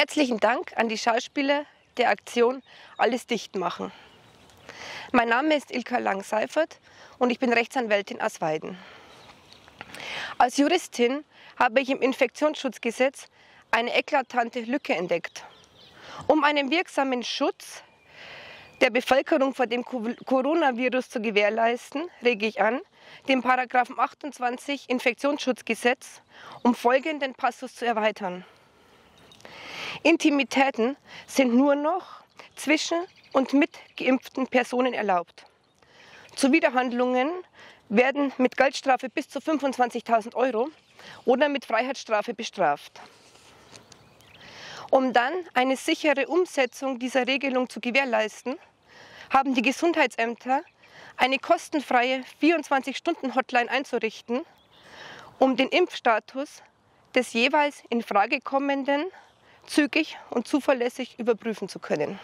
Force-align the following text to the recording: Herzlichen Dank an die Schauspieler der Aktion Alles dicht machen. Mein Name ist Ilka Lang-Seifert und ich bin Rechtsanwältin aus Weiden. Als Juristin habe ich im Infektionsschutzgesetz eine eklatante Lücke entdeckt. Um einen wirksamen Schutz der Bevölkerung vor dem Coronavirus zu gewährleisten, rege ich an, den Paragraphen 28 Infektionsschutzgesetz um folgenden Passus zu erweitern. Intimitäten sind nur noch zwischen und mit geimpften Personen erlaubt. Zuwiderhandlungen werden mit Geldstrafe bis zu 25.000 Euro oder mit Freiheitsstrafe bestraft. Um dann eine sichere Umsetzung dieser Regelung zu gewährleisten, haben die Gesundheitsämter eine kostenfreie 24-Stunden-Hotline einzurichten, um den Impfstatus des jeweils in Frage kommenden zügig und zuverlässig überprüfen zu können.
Herzlichen 0.00 0.40
Dank 0.40 0.72
an 0.76 0.88
die 0.88 0.96
Schauspieler 0.96 1.66
der 1.98 2.08
Aktion 2.08 2.62
Alles 2.96 3.26
dicht 3.26 3.54
machen. 3.54 3.92
Mein 5.12 5.28
Name 5.28 5.54
ist 5.54 5.70
Ilka 5.70 5.98
Lang-Seifert 5.98 6.80
und 7.18 7.28
ich 7.28 7.38
bin 7.38 7.52
Rechtsanwältin 7.52 8.18
aus 8.22 8.40
Weiden. 8.40 8.78
Als 10.38 10.56
Juristin 10.56 11.22
habe 11.58 11.82
ich 11.82 11.90
im 11.90 12.00
Infektionsschutzgesetz 12.00 13.26
eine 13.72 13.94
eklatante 13.94 14.60
Lücke 14.60 14.94
entdeckt. 14.94 15.44
Um 16.26 16.44
einen 16.44 16.70
wirksamen 16.70 17.22
Schutz 17.22 17.82
der 18.80 18.88
Bevölkerung 18.88 19.54
vor 19.54 19.66
dem 19.66 19.84
Coronavirus 19.84 21.10
zu 21.10 21.20
gewährleisten, 21.20 22.08
rege 22.24 22.46
ich 22.46 22.62
an, 22.62 22.80
den 23.28 23.42
Paragraphen 23.42 23.98
28 23.98 24.88
Infektionsschutzgesetz 24.88 26.22
um 26.62 26.74
folgenden 26.74 27.34
Passus 27.34 27.74
zu 27.74 27.84
erweitern. 27.84 28.46
Intimitäten 30.02 30.96
sind 31.26 31.54
nur 31.54 31.74
noch 31.74 32.22
zwischen 32.56 32.98
und 33.32 33.52
mit 33.52 33.70
geimpften 33.96 34.46
Personen 34.46 34.94
erlaubt. 34.94 35.44
Zuwiderhandlungen 36.36 37.30
werden 37.88 38.32
mit 38.38 38.56
Geldstrafe 38.56 39.08
bis 39.08 39.28
zu 39.28 39.40
25.000 39.40 40.34
Euro 40.34 40.68
oder 41.24 41.48
mit 41.48 41.64
Freiheitsstrafe 41.64 42.34
bestraft. 42.34 43.00
Um 44.90 45.12
dann 45.12 45.32
eine 45.54 45.76
sichere 45.76 46.26
Umsetzung 46.26 46.98
dieser 46.98 47.26
Regelung 47.26 47.68
zu 47.68 47.80
gewährleisten, 47.80 48.58
haben 49.30 49.54
die 49.54 49.62
Gesundheitsämter 49.62 50.62
eine 51.16 51.38
kostenfreie 51.38 52.24
24-Stunden-Hotline 52.40 53.70
einzurichten, 53.70 54.44
um 55.38 55.56
den 55.56 55.68
Impfstatus 55.68 56.62
des 57.14 57.32
jeweils 57.32 57.82
in 57.88 58.02
Frage 58.02 58.40
kommenden 58.40 59.04
zügig 59.70 60.18
und 60.30 60.48
zuverlässig 60.48 61.18
überprüfen 61.18 61.68
zu 61.68 61.78
können. 61.78 62.18